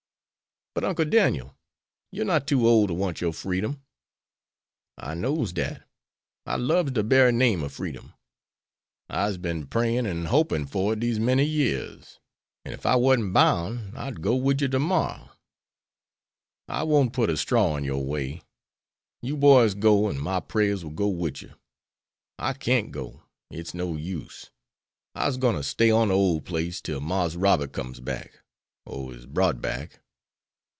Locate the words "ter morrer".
14.69-15.31